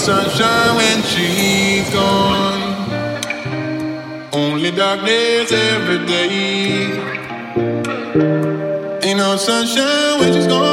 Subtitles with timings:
[0.00, 2.62] sunshine when she's gone.
[4.32, 6.86] Only darkness every day.
[9.04, 10.69] Ain't no sunshine when she's gone.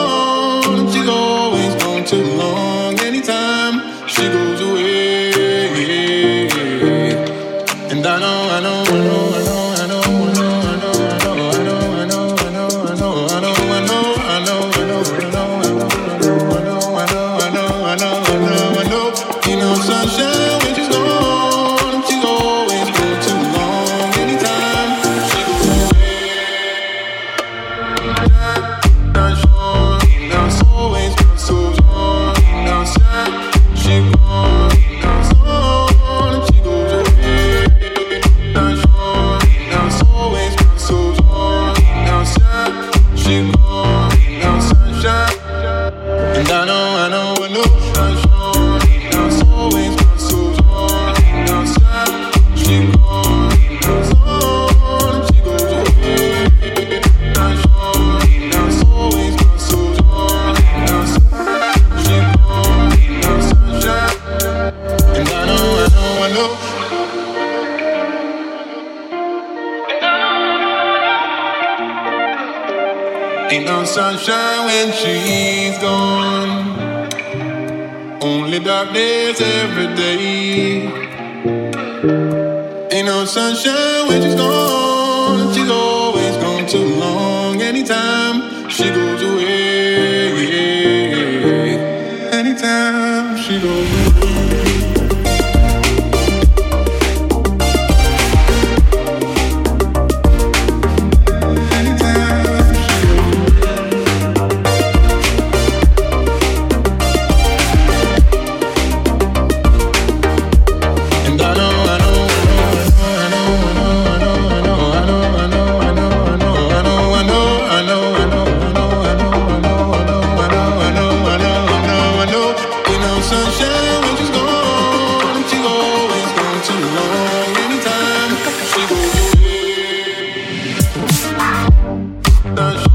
[132.58, 132.87] the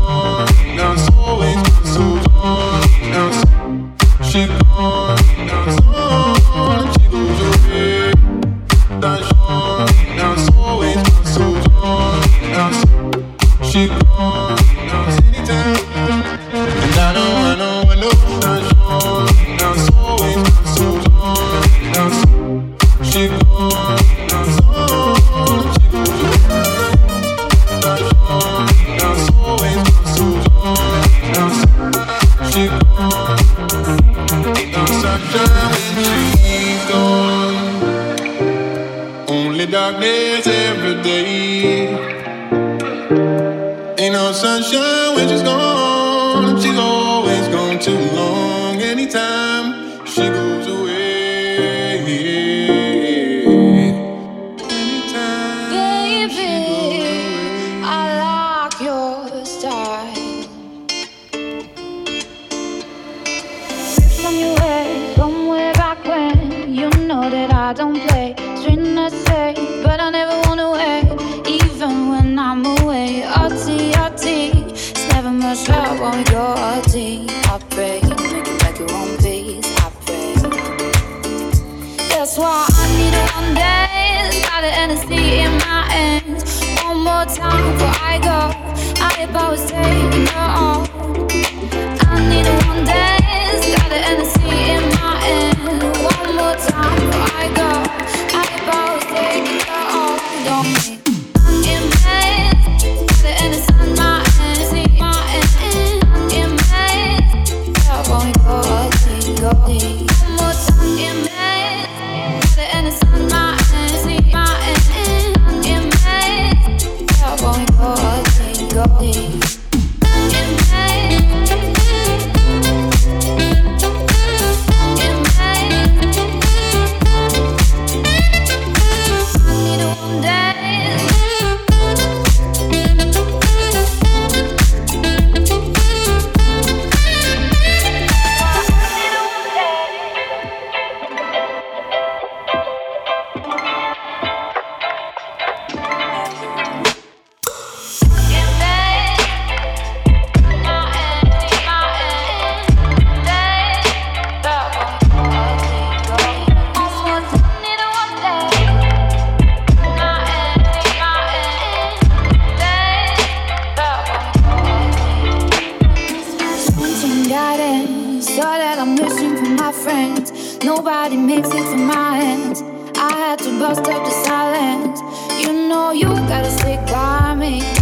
[173.75, 175.01] step to silence.
[175.41, 177.82] You know you gotta stick by me.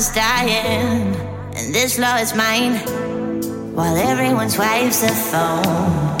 [0.00, 1.14] is dying,
[1.56, 2.76] and this law is mine.
[3.74, 6.19] While everyone's waves the phone.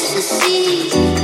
[0.00, 1.17] Yes.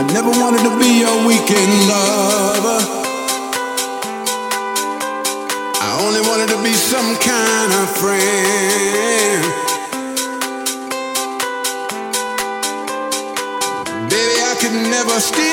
[0.00, 2.80] I never wanted to be your weekend lover.
[5.76, 9.44] I only wanted to be some kind of friend.
[14.08, 15.49] Baby, I could never steal.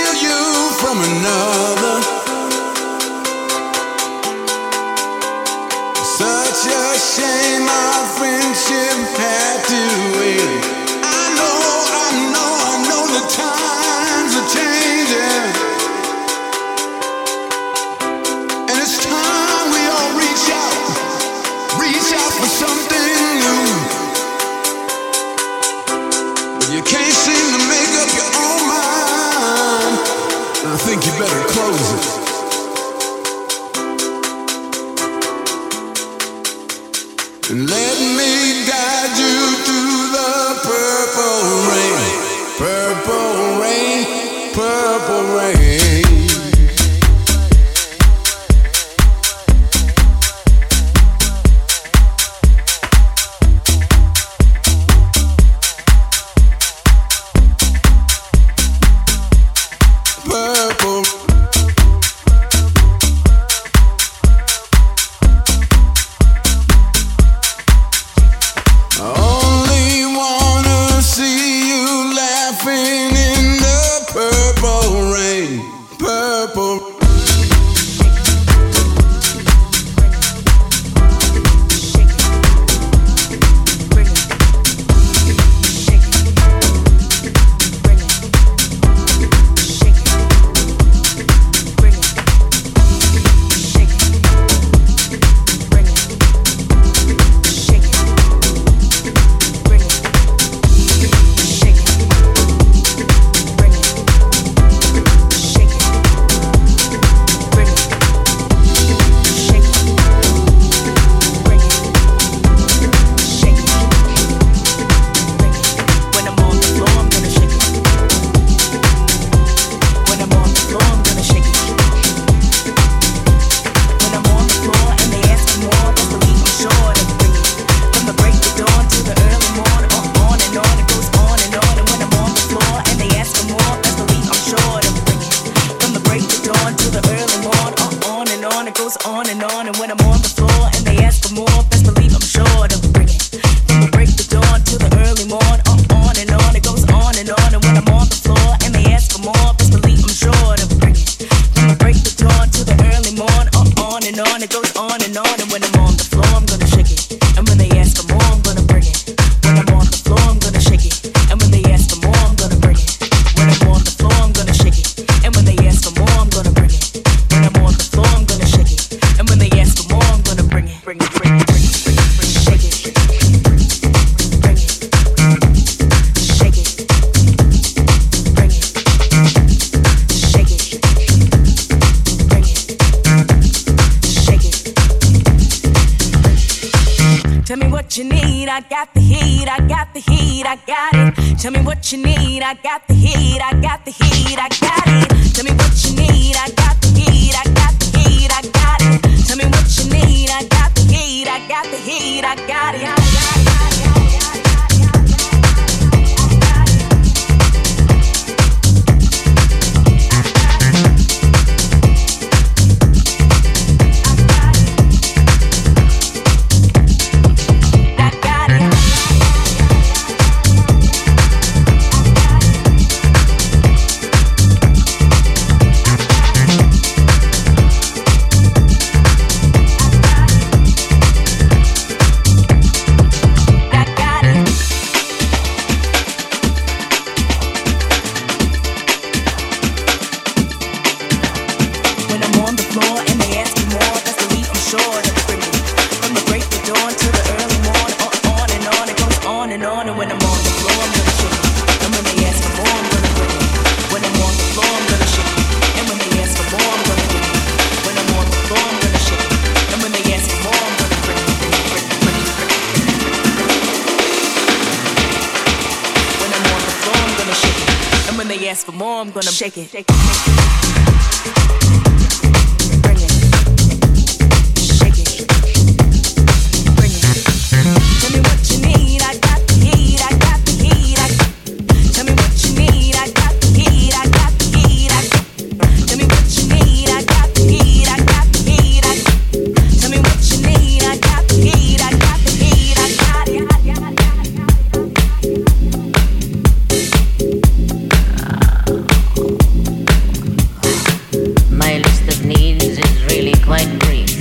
[303.47, 304.11] quite brief.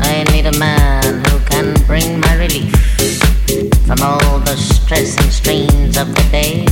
[0.00, 2.74] I need a man who can bring my relief
[3.86, 6.65] from all the stress and strains of the day.